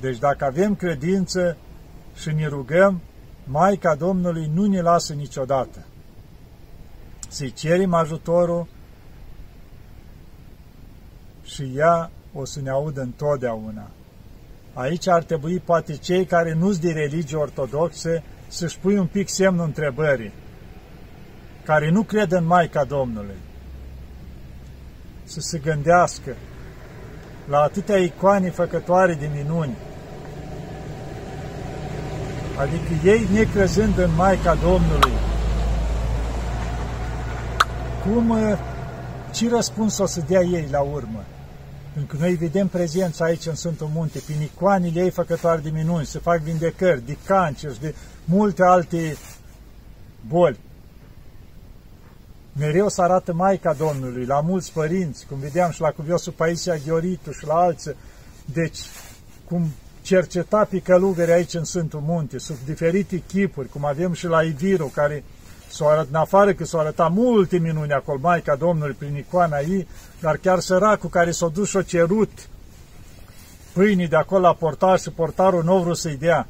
Deci 0.00 0.18
dacă 0.18 0.44
avem 0.44 0.74
credință 0.74 1.56
și 2.16 2.32
ne 2.32 2.46
rugăm, 2.46 3.00
Maica 3.44 3.94
Domnului 3.94 4.50
nu 4.54 4.66
ne 4.66 4.80
lasă 4.80 5.12
niciodată. 5.12 5.86
Să-i 7.28 7.52
cerem 7.52 7.94
ajutorul 7.94 8.66
și 11.46 11.72
ea 11.76 12.10
o 12.32 12.44
să 12.44 12.60
ne 12.60 12.70
audă 12.70 13.00
întotdeauna. 13.00 13.90
Aici 14.72 15.08
ar 15.08 15.22
trebui 15.22 15.58
poate 15.58 15.96
cei 15.96 16.24
care 16.24 16.54
nu-s 16.54 16.78
de 16.78 16.92
religie 16.92 17.36
ortodoxe 17.36 18.22
să-și 18.48 18.78
pui 18.78 18.98
un 18.98 19.06
pic 19.06 19.28
semnul 19.28 19.64
întrebării, 19.64 20.32
care 21.64 21.90
nu 21.90 22.02
cred 22.02 22.32
în 22.32 22.46
Maica 22.46 22.84
Domnului, 22.84 23.36
să 25.24 25.40
se 25.40 25.58
gândească 25.58 26.36
la 27.48 27.60
atâtea 27.60 27.96
icoane 27.96 28.50
făcătoare 28.50 29.14
de 29.14 29.30
minuni, 29.34 29.76
adică 32.58 33.08
ei 33.08 33.26
necrezând 33.32 33.98
în 33.98 34.14
Maica 34.14 34.54
Domnului, 34.54 35.12
cum, 38.04 38.36
ce 39.32 39.48
răspuns 39.48 39.98
o 39.98 40.06
să 40.06 40.20
dea 40.28 40.42
ei 40.42 40.68
la 40.70 40.80
urmă? 40.80 41.24
Pentru 41.96 42.16
că 42.16 42.22
noi 42.22 42.34
vedem 42.34 42.68
prezența 42.68 43.24
aici 43.24 43.46
în 43.46 43.54
Sfântul 43.54 43.90
Munte, 43.92 44.18
prin 44.18 44.42
icoanele 44.42 45.00
ei 45.00 45.10
făcătoare 45.10 45.60
de 45.60 45.70
minuni, 45.70 46.06
se 46.06 46.18
fac 46.18 46.40
vindecări 46.40 47.06
de 47.06 47.16
cancer 47.26 47.72
și 47.72 47.80
de 47.80 47.94
multe 48.24 48.62
alte 48.62 49.16
boli. 50.28 50.58
Mereu 52.52 52.88
se 52.88 53.02
arată 53.02 53.32
Maica 53.32 53.72
Domnului, 53.72 54.24
la 54.24 54.40
mulți 54.40 54.72
părinți, 54.72 55.26
cum 55.26 55.38
vedeam 55.38 55.70
și 55.70 55.80
la 55.80 55.90
cuviosul 55.90 56.32
Paisia 56.32 56.76
Ghioritu 56.76 57.30
și 57.30 57.46
la 57.46 57.54
alții. 57.54 57.96
Deci, 58.52 58.78
cum 59.44 59.66
cerceta 60.02 60.64
pe 60.64 60.78
călugări 60.78 61.32
aici 61.32 61.54
în 61.54 61.64
Sfântul 61.64 62.00
Munte, 62.00 62.38
sub 62.38 62.56
diferite 62.64 63.22
chipuri, 63.26 63.68
cum 63.68 63.84
avem 63.84 64.12
și 64.12 64.26
la 64.26 64.42
Iviru, 64.42 64.86
care 64.86 65.24
s-o 65.68 65.88
arăt, 65.88 66.06
în 66.08 66.14
afară 66.14 66.52
că 66.52 66.64
s-au 66.64 66.80
arătat 66.80 67.12
multe 67.12 67.58
minuni 67.58 67.92
acolo, 67.92 68.18
Maica 68.20 68.54
Domnului 68.54 68.94
prin 68.98 69.16
icoana 69.16 69.58
ei, 69.58 69.88
dar 70.20 70.36
chiar 70.36 70.60
săracul 70.60 71.10
care 71.10 71.30
s-a 71.30 71.48
dus 71.48 71.68
și-a 71.68 71.82
cerut 71.82 72.48
pâinii 73.72 74.08
de 74.08 74.16
acolo 74.16 74.40
la 74.40 74.54
portar 74.54 74.98
și 74.98 75.10
portarul 75.10 75.64
nu 75.64 75.78
vrut 75.78 75.96
să-i 75.96 76.16
dea. 76.16 76.46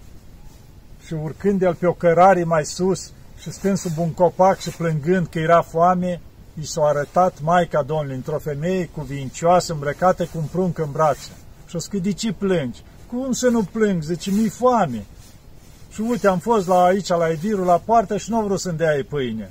Și 1.07 1.15
urcând 1.15 1.63
el 1.63 1.75
pe 1.75 1.87
o 1.87 1.93
cărare 1.93 2.45
mai 2.45 2.65
sus 2.65 3.11
și 3.39 3.51
stând 3.51 3.77
sub 3.77 3.99
un 3.99 4.13
copac 4.13 4.59
și 4.59 4.71
plângând 4.71 5.27
că 5.27 5.39
era 5.39 5.63
foame, 5.63 6.21
i 6.61 6.67
s-a 6.67 6.83
arătat 6.85 7.41
Maica 7.43 7.83
Domnului 7.83 8.15
într-o 8.15 8.39
femeie 8.39 8.91
cuvincioasă 8.97 9.73
îmbrăcată 9.73 10.25
cu 10.25 10.39
un 10.39 10.45
prunc 10.45 10.79
în 10.79 10.91
brațe. 10.93 11.31
Și-a 11.67 11.79
scris, 11.79 12.01
de 12.01 12.13
ce 12.13 12.33
plângi? 12.33 12.83
Cum 13.07 13.33
să 13.33 13.49
nu 13.49 13.63
plâng? 13.63 14.03
Zice, 14.03 14.31
mi-i 14.31 14.49
foame. 14.49 15.05
Și 15.91 16.01
uite, 16.01 16.29
am 16.29 16.39
fost 16.39 16.67
la 16.67 16.83
aici, 16.83 17.09
la 17.09 17.31
Edirul, 17.31 17.65
la 17.65 17.79
poartă 17.85 18.17
și 18.17 18.31
nu 18.31 18.43
vreau 18.43 18.57
să-mi 18.57 18.79
dea 18.79 18.97
ei 18.97 19.03
pâine. 19.03 19.51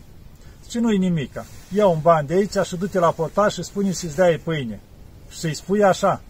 Și 0.70 0.77
nu-i 0.77 0.98
nimica. 0.98 1.46
Ia 1.74 1.88
un 1.88 2.00
ban 2.01 2.25
de 2.25 2.34
aici 2.34 2.65
și 2.65 2.75
du-te 2.75 3.00
la 3.00 3.12
potaș 3.12 3.54
și 3.54 3.63
spune 3.63 3.92
să-ți 3.92 4.15
dea 4.15 4.30
ei 4.30 4.38
pâine. 4.38 4.80
Și 5.30 5.39
să-i 5.39 5.54
spui 5.54 5.84
așa. 5.84 6.22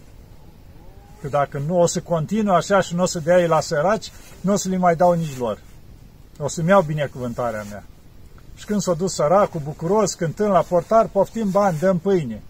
Că 1.22 1.28
dacă 1.28 1.62
nu 1.68 1.80
o 1.80 1.86
să 1.86 2.00
continue 2.00 2.56
așa 2.56 2.82
și 2.82 2.96
nu 2.96 3.02
o 3.02 3.06
să 3.06 3.20
dea 3.20 3.40
ei 3.40 3.48
la 3.48 3.60
săraci, 3.60 4.12
nu 4.42 4.54
o 4.54 4.56
să 4.56 4.70
li 4.70 4.78
mai 4.78 4.96
dau 4.96 5.14
nici 5.14 5.38
lor. 5.38 5.60
O 6.40 6.48
să-mi 6.48 6.70
iau 6.70 6.82
binecuvântarea 6.82 7.66
mea. 7.70 7.84
Și 8.56 8.66
când 8.66 8.82
s-a 8.82 8.94
dus 8.94 9.14
săracul, 9.14 9.62
bucuros, 9.64 10.14
cântând 10.14 10.52
la 10.52 10.62
portar, 10.62 11.08
poftim 11.08 11.50
bani, 11.50 11.78
dăm 11.80 11.98
pâine. 11.98 12.42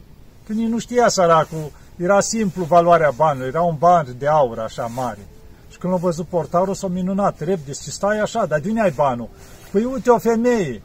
Când 0.45 0.59
nu 0.59 0.79
știa 0.79 1.07
săracul, 1.07 1.71
era 1.97 2.19
simplu 2.19 2.63
valoarea 2.63 3.11
banului, 3.11 3.47
era 3.47 3.61
un 3.61 3.75
ban 3.77 4.15
de 4.17 4.27
aur 4.27 4.59
așa 4.59 4.85
mare. 4.85 5.27
Și 5.75 5.81
când 5.81 5.93
l-a 5.93 5.99
văzut 5.99 6.27
portarul, 6.27 6.73
s-a 6.73 6.87
minunat, 6.87 7.39
repede, 7.39 7.71
și 7.71 7.91
stai 7.91 8.19
așa, 8.19 8.45
dar 8.45 8.59
de 8.59 8.69
unde 8.69 8.81
ai 8.81 8.91
banul? 8.91 9.29
Păi 9.71 9.83
uite 9.83 10.09
o 10.09 10.17
femeie. 10.17 10.81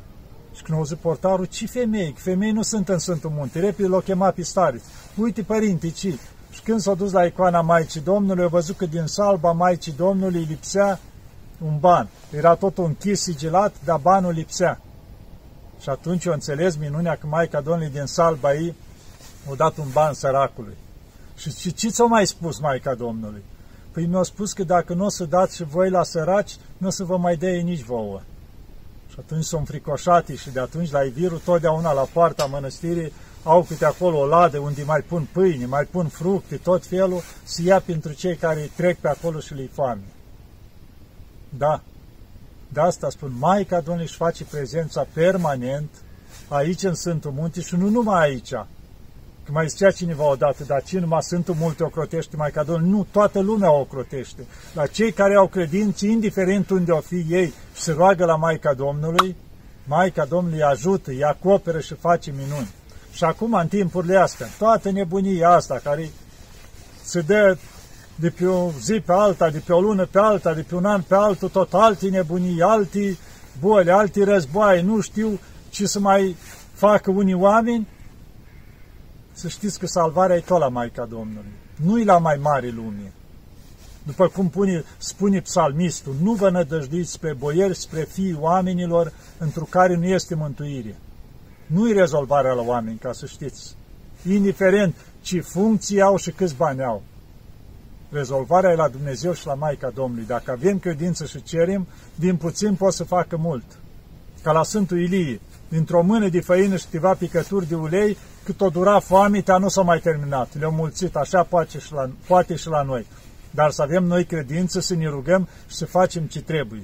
Și 0.54 0.62
când 0.62 0.78
a 0.78 0.80
văzut 0.80 0.98
portarul, 0.98 1.44
ce 1.44 1.66
femei? 1.66 2.14
Femei 2.18 2.50
nu 2.50 2.62
sunt 2.62 2.88
în 2.88 2.98
Sfântul 2.98 3.30
Munte. 3.30 3.60
Repede 3.60 3.88
l-a 3.88 4.00
chemat 4.00 4.34
pe 4.34 4.42
stareț. 4.42 4.82
Uite, 5.16 5.42
părinte, 5.42 5.90
ce? 5.90 6.18
Și 6.50 6.60
când 6.64 6.80
s-a 6.80 6.94
dus 6.94 7.12
la 7.12 7.24
icoana 7.24 7.60
Maicii 7.60 8.00
Domnului, 8.00 8.44
a 8.44 8.48
văzut 8.48 8.76
că 8.76 8.86
din 8.86 9.06
salba 9.06 9.52
Maicii 9.52 9.92
Domnului 9.92 10.46
lipsea 10.48 10.98
un 11.64 11.78
ban. 11.78 12.08
Era 12.30 12.54
tot 12.54 12.78
închis, 12.78 13.20
sigilat, 13.20 13.74
dar 13.84 13.98
banul 14.02 14.32
lipsea. 14.32 14.80
Și 15.80 15.88
atunci 15.88 16.26
o 16.26 16.32
înțeles 16.32 16.76
minunea 16.76 17.16
că 17.16 17.26
Maica 17.26 17.60
Domnului 17.60 17.92
din 17.92 18.06
salba 18.06 18.54
ei 18.54 18.74
a 19.50 19.54
dat 19.54 19.76
un 19.76 19.86
ban 19.92 20.12
săracului. 20.12 20.76
Și 21.36 21.72
ce 21.72 21.88
ți-a 21.88 22.04
mai 22.04 22.26
spus 22.26 22.58
Maica 22.58 22.94
Domnului? 22.94 23.42
Păi 23.92 24.06
mi-au 24.06 24.22
spus 24.22 24.52
că 24.52 24.64
dacă 24.64 24.94
nu 24.94 25.04
o 25.04 25.08
să 25.08 25.24
dați 25.24 25.56
și 25.56 25.64
voi 25.64 25.90
la 25.90 26.02
săraci, 26.02 26.56
nu 26.76 26.86
o 26.86 26.90
să 26.90 27.04
vă 27.04 27.16
mai 27.16 27.36
dea 27.36 27.62
nici 27.62 27.82
vouă. 27.82 28.20
Și 29.08 29.16
atunci 29.18 29.44
sunt 29.44 29.66
fricoșati 29.66 30.36
și 30.36 30.50
de 30.50 30.60
atunci 30.60 30.90
la 30.90 31.02
Iviru, 31.02 31.38
totdeauna 31.38 31.92
la 31.92 32.08
poarta 32.12 32.44
mănăstirii, 32.44 33.12
au 33.42 33.62
câte 33.62 33.84
acolo 33.84 34.18
o 34.18 34.26
ladă 34.26 34.58
unde 34.58 34.82
mai 34.82 35.00
pun 35.00 35.28
pâine, 35.32 35.66
mai 35.66 35.84
pun 35.84 36.08
fructe, 36.08 36.56
tot 36.56 36.86
felul, 36.86 37.22
să 37.42 37.62
ia 37.62 37.80
pentru 37.80 38.12
cei 38.12 38.36
care 38.36 38.70
trec 38.76 38.98
pe 38.98 39.08
acolo 39.08 39.40
și 39.40 39.54
le 39.54 39.68
foame. 39.72 40.04
Da, 41.48 41.82
de 42.68 42.80
asta 42.80 43.10
spun, 43.10 43.32
Maica 43.38 43.76
Domnului 43.80 44.04
își 44.04 44.16
face 44.16 44.44
prezența 44.44 45.06
permanent 45.12 45.90
aici 46.48 46.82
în 46.82 46.94
Sfântul 46.94 47.30
Munte 47.30 47.60
și 47.60 47.76
nu 47.76 47.88
numai 47.88 48.28
aici, 48.28 48.52
Că 48.52 48.66
mai 49.52 49.68
zicea 49.68 49.90
cineva 49.90 50.30
odată, 50.30 50.64
dar 50.66 50.82
ce 50.82 50.98
numai 50.98 51.22
Sfântul 51.22 51.54
multe 51.58 51.82
ocrotește 51.82 52.36
mai 52.36 52.50
ca 52.50 52.62
Domnul? 52.62 52.88
Nu, 52.88 53.06
toată 53.10 53.40
lumea 53.40 53.72
o 53.72 53.80
ocrotește. 53.80 54.46
La 54.74 54.86
cei 54.86 55.12
care 55.12 55.34
au 55.34 55.46
credință, 55.46 56.06
indiferent 56.06 56.70
unde 56.70 56.90
o 56.90 57.00
fi 57.00 57.26
ei, 57.28 57.52
și 57.74 57.82
se 57.82 57.92
roagă 57.92 58.24
la 58.24 58.36
Maica 58.36 58.74
Domnului, 58.74 59.36
Maica 59.84 60.24
Domnului 60.24 60.62
ajută, 60.62 61.10
îi 61.10 61.24
acoperă 61.24 61.80
și 61.80 61.94
face 61.94 62.30
minuni. 62.30 62.70
Și 63.12 63.24
acum, 63.24 63.52
în 63.52 63.68
timpurile 63.68 64.16
astea, 64.16 64.46
toată 64.58 64.90
nebunia 64.90 65.50
asta 65.50 65.80
care 65.84 66.10
se 67.02 67.20
dă 67.20 67.56
de 68.14 68.30
pe 68.30 68.46
o 68.46 68.70
zi 68.80 69.00
pe 69.00 69.12
alta, 69.12 69.50
de 69.50 69.58
pe 69.58 69.72
o 69.72 69.80
lună 69.80 70.06
pe 70.06 70.18
alta, 70.18 70.54
de 70.54 70.62
pe 70.62 70.74
un 70.74 70.84
an 70.84 71.02
pe 71.02 71.14
altul, 71.14 71.48
tot 71.48 71.74
alte 71.74 72.08
nebunii, 72.08 72.62
alte 72.62 73.16
boli, 73.60 73.90
alte 73.90 74.24
războaie, 74.24 74.80
nu 74.80 75.00
știu 75.00 75.38
ce 75.68 75.86
să 75.86 76.00
mai 76.00 76.36
facă 76.72 77.10
unii 77.10 77.34
oameni, 77.34 77.86
să 79.40 79.48
știți 79.48 79.78
că 79.78 79.86
salvarea 79.86 80.36
e 80.36 80.40
tot 80.40 80.58
la 80.58 80.68
Maica 80.68 81.04
Domnului. 81.04 81.52
Nu-i 81.76 82.04
la 82.04 82.18
mai 82.18 82.36
mare 82.42 82.68
lume. 82.68 83.12
După 84.02 84.28
cum 84.28 84.48
pune, 84.48 84.84
spune 84.98 85.40
psalmistul, 85.40 86.14
nu 86.22 86.32
vă 86.32 86.50
nădăjduiți 86.50 87.10
spre 87.10 87.34
boieri, 87.38 87.76
spre 87.76 88.02
fii 88.02 88.36
oamenilor, 88.40 89.12
într 89.38 89.60
care 89.68 89.94
nu 89.94 90.04
este 90.04 90.34
mântuire. 90.34 90.96
Nu-i 91.66 91.92
rezolvarea 91.92 92.52
la 92.52 92.62
oameni, 92.62 92.98
ca 92.98 93.12
să 93.12 93.26
știți. 93.26 93.76
Indiferent 94.28 94.94
ce 95.22 95.40
funcții 95.40 96.00
au 96.00 96.16
și 96.16 96.30
câți 96.30 96.56
bani 96.56 96.82
au. 96.82 97.02
Rezolvarea 98.10 98.70
e 98.70 98.74
la 98.74 98.88
Dumnezeu 98.88 99.32
și 99.32 99.46
la 99.46 99.54
Maica 99.54 99.90
Domnului. 99.94 100.26
Dacă 100.26 100.50
avem 100.50 100.78
credință 100.78 101.24
și 101.24 101.42
cerem, 101.42 101.86
din 102.14 102.36
puțin 102.36 102.74
pot 102.74 102.92
să 102.92 103.04
facă 103.04 103.36
mult. 103.36 103.64
Ca 104.42 104.52
la 104.52 104.62
Sfântul 104.62 105.00
Ilie, 105.00 105.40
dintr-o 105.68 106.02
mână 106.02 106.28
de 106.28 106.40
făină 106.40 106.76
și 106.76 106.84
câteva 106.84 107.14
picături 107.14 107.68
de 107.68 107.74
ulei, 107.74 108.16
cât 108.44 108.60
o 108.60 108.68
dura 108.68 108.98
foamea, 108.98 109.58
nu 109.58 109.68
s-a 109.68 109.82
mai 109.82 109.98
terminat. 109.98 110.58
Le-au 110.58 110.72
mulțit, 110.72 111.16
așa 111.16 111.42
poate 111.42 111.78
și, 111.78 111.92
la, 111.92 112.10
poate 112.26 112.56
și 112.56 112.68
la 112.68 112.82
noi. 112.82 113.06
Dar 113.50 113.70
să 113.70 113.82
avem 113.82 114.04
noi 114.04 114.24
credință, 114.24 114.80
să 114.80 114.94
ne 114.94 115.08
rugăm 115.08 115.48
și 115.68 115.76
să 115.76 115.86
facem 115.86 116.22
ce 116.22 116.40
trebuie. 116.40 116.82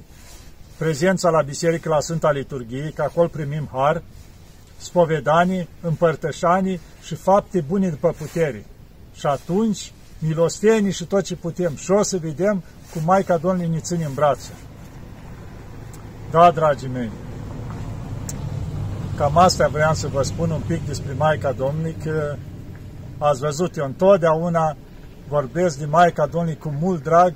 Prezența 0.77 1.31
la 1.31 1.43
biserică, 1.43 1.89
la 1.89 2.01
Sfânta 2.01 2.31
Liturghie, 2.31 2.93
că 2.95 3.03
acolo 3.03 3.29
primim 3.29 3.69
har, 3.73 4.03
spovedanii, 4.77 5.69
împărtășanii 5.81 6.81
și 7.03 7.15
fapte 7.15 7.61
bune 7.61 7.89
după 7.89 8.15
putere. 8.19 8.65
Și 9.15 9.27
atunci, 9.27 9.93
milostenii 10.19 10.93
și 10.93 11.05
tot 11.05 11.25
ce 11.25 11.37
putem. 11.37 11.77
Și 11.77 11.91
o 11.91 12.03
să 12.03 12.17
vedem 12.17 12.63
cum 12.93 13.03
Maica 13.05 13.37
Domnului 13.37 13.73
ne 13.73 13.79
ține 13.79 14.05
în 14.05 14.15
brațe. 14.15 14.51
Da, 16.31 16.51
dragii 16.51 16.89
mei, 16.89 17.11
cam 19.17 19.37
asta 19.37 19.69
vreau 19.69 19.95
să 19.95 20.07
vă 20.07 20.23
spun 20.23 20.51
un 20.51 20.61
pic 20.67 20.87
despre 20.87 21.13
Maica 21.13 21.53
Domnului, 21.53 21.97
că 22.05 22.37
ați 23.19 23.41
văzut, 23.41 23.77
eu 23.77 23.85
întotdeauna 23.85 24.77
vorbesc 25.29 25.79
de 25.79 25.85
Maica 25.85 26.27
Domnului 26.27 26.59
cu 26.59 26.75
mult 26.81 27.03
drag, 27.03 27.35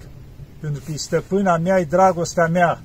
pentru 0.61 0.83
că 0.85 0.93
e 0.93 0.97
stăpâna 0.97 1.57
mea, 1.57 1.79
e 1.79 1.85
dragostea 1.85 2.47
mea. 2.47 2.81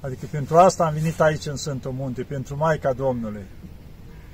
Adică 0.00 0.26
pentru 0.30 0.56
asta 0.56 0.84
am 0.84 0.92
venit 0.92 1.20
aici 1.20 1.46
în 1.46 1.56
Sfântul 1.56 1.92
Munte, 1.92 2.22
pentru 2.22 2.56
Maica 2.56 2.92
Domnului. 2.92 3.44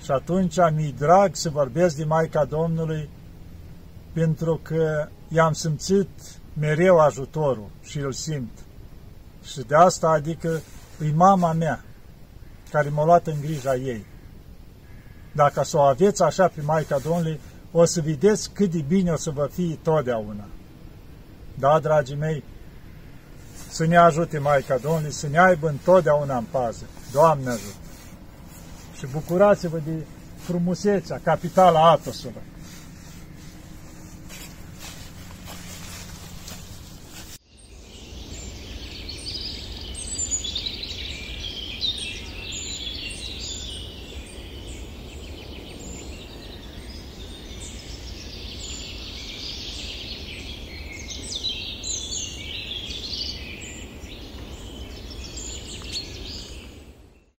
Și 0.05 0.11
atunci 0.11 0.57
mi-i 0.75 0.95
drag 0.99 1.35
să 1.35 1.51
vorbesc 1.51 1.97
de 1.97 2.05
Maica 2.05 2.45
Domnului, 2.45 3.09
pentru 4.13 4.61
că 4.63 5.09
i-am 5.29 5.53
simțit 5.53 6.09
mereu 6.59 6.99
ajutorul 6.99 7.69
și 7.83 7.99
îl 7.99 8.13
simt. 8.13 8.59
Și 9.45 9.61
de 9.61 9.75
asta, 9.75 10.09
adică, 10.09 10.61
e 11.05 11.13
mama 11.15 11.53
mea, 11.53 11.85
care 12.71 12.89
m-a 12.89 13.05
luat 13.05 13.27
în 13.27 13.41
grija 13.41 13.75
ei. 13.75 14.07
Dacă 15.33 15.63
să 15.63 15.77
o 15.77 15.81
aveți 15.81 16.23
așa 16.23 16.49
pe 16.49 16.61
Maica 16.61 16.99
Domnului, 16.99 17.41
o 17.73 17.85
să 17.85 18.01
vedeți 18.01 18.51
cât 18.51 18.71
de 18.71 18.85
bine 18.89 19.11
o 19.11 19.17
să 19.17 19.31
vă 19.31 19.49
fie 19.53 19.79
totdeauna. 19.83 20.45
Da, 21.59 21.79
dragii 21.79 22.17
mei, 22.17 22.45
să 23.69 23.87
ne 23.87 23.97
ajute 23.97 24.39
Maica 24.39 24.77
Domnului, 24.77 25.13
să 25.13 25.29
ne 25.29 25.39
aibă 25.39 25.69
întotdeauna 25.69 26.37
în 26.37 26.45
pază. 26.51 26.85
Doamne 27.13 27.49
ajută! 27.49 27.77
Și 28.99 29.07
bucurați-vă 29.13 29.79
de 29.85 30.05
frumusețea, 30.37 31.21
capitala 31.23 31.91
Atosului. 31.91 32.43